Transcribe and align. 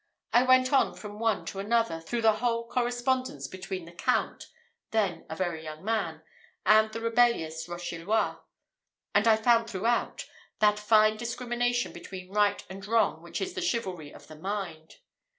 I 0.33 0.41
went 0.41 0.73
on 0.73 0.95
from 0.95 1.19
one 1.19 1.45
to 1.45 1.59
another, 1.59 1.99
through 1.99 2.23
the 2.23 2.37
whole 2.37 2.67
correspondence 2.67 3.45
between 3.47 3.85
the 3.85 3.91
Count, 3.91 4.47
then 4.89 5.27
a 5.29 5.35
very 5.35 5.63
young 5.63 5.85
man, 5.85 6.23
and 6.65 6.91
the 6.91 7.01
rebellious 7.01 7.67
Rochellois, 7.69 8.37
and 9.13 9.27
I 9.27 9.35
found 9.35 9.69
throughout 9.69 10.25
that 10.57 10.79
fine 10.79 11.17
discrimination 11.17 11.93
between 11.93 12.31
right 12.33 12.65
and 12.67 12.83
wrong 12.87 13.21
which 13.21 13.39
is 13.41 13.53
the 13.53 13.61
chivalry 13.61 14.11
of 14.11 14.25
the 14.25 14.37
mind. 14.37 14.95